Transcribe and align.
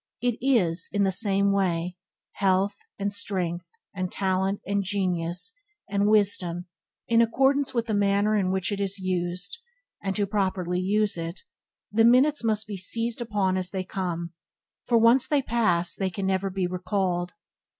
It 0.19 0.39
is, 0.41 0.89
in 0.91 1.03
the 1.03 1.11
same 1.11 1.51
way, 1.51 1.95
health, 2.31 2.75
and 2.97 3.13
strength, 3.13 3.67
and 3.93 4.11
talent, 4.11 4.59
and 4.65 4.81
genius, 4.81 5.53
and 5.87 6.07
wisdom, 6.09 6.65
in 7.07 7.21
accordance 7.21 7.75
with 7.75 7.85
the 7.85 7.93
manner 7.93 8.35
in 8.35 8.49
which 8.49 8.71
it 8.71 8.81
is 8.81 8.97
used; 8.97 9.59
and 10.01 10.15
to 10.15 10.25
properly 10.25 10.79
use 10.79 11.19
it, 11.19 11.41
the 11.91 12.03
minutes 12.03 12.43
must 12.43 12.65
be 12.65 12.77
seized 12.77 13.21
upon 13.21 13.57
as 13.57 13.69
they 13.69 13.83
come, 13.83 14.33
for 14.87 14.97
once 14.97 15.27
they 15.27 15.41
are 15.41 15.43
past 15.43 15.99
they 15.99 16.09
can 16.09 16.25
never 16.25 16.49
be 16.49 16.65
recalled. 16.65 17.33